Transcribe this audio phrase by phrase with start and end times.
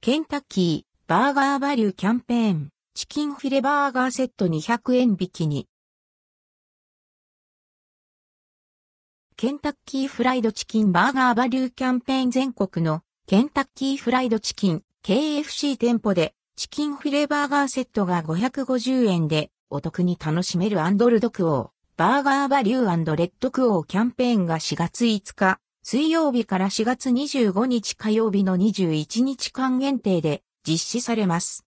[0.00, 5.66] ケンタッキーバーガーバリューキャンペーンチキンフィレバーガーセット200円引きに。
[9.36, 25.58] ケンタッキーフライドチキンバーガーバリューキャンペーン全国のケンタッキーフライドチキン KFC 店舗でチキンフィレバーガーセットが550円でお得に楽しめるアンドルドクオーバーガーバリューレッドクオーキャンペーンが4月5日
[25.90, 31.64] 水曜日から4月25日火曜日の21日間限定で実施されます。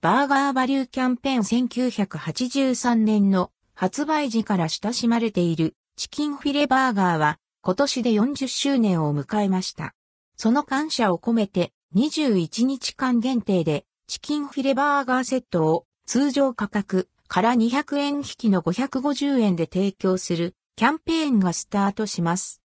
[0.00, 9.92] バーガーバリューキャンペーン1983年の発売時から親しまれているチキンフィレバーガーは今年で40周年を迎えました。
[10.36, 22.62] その感謝を込めて21日間限定でチキンフィレバーガーセットを通常価格から200円引きの550円で提供するキャンペーンがスタートします。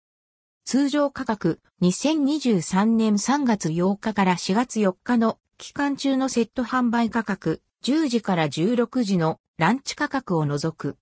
[0.66, 10.98] 通常価格2023年3月8日から4月4日の期間中のセット販売価格、10時から16時のランチ価格を除く。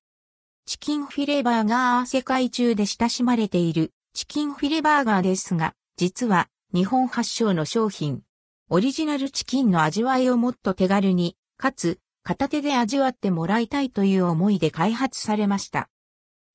[0.65, 8.23] チキンフィレバーガー世界中で親しまれているチキンフィレバーガーですが、実は日本発祥の商品。
[8.69, 15.87] オリジナルチキンの味わいをもっと手軽に、かつ片手で味わってもらいたいという思いで開発されました。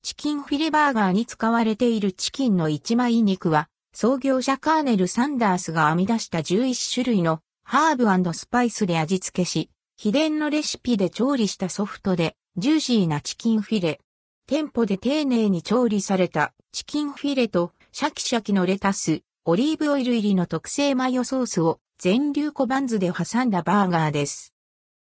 [0.03, 13.99] チキンフィレバーガーに使われているチキンの一枚肉は、創業者カーネル・サンダースが編み出した11種類のハーブスパイスで味付けし、秘伝のレシピで調理したソフトで、ジューシーなチキンフィレ。
[14.47, 24.53] 店舗で丁寧に調理されたチキンフィレとシャキシャキのレタス、オリーブオイル入りの特製マヨソースを全粒粉バンズで挟んだバーガーです。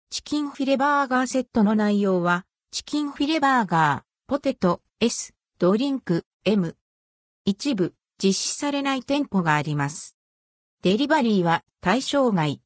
[0.10, 6.76] チキンフィレバーガーセットの内容は、チキンフィレバーガー、ポテト、S、ドリンク、M。
[7.46, 10.18] 一部、実施されない店舗があります。
[10.84, 12.58] デリバリーは対象外。